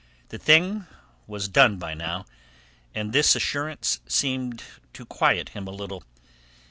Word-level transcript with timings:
The 0.29 0.39
thing 0.39 0.87
was 1.27 1.47
done 1.47 1.77
by 1.77 1.93
now, 1.93 2.25
and 2.95 3.13
this 3.13 3.35
assurance 3.35 3.99
seemed 4.07 4.63
to 4.93 5.05
quiet 5.05 5.49
him 5.49 5.67
a 5.67 5.69
little. 5.69 6.03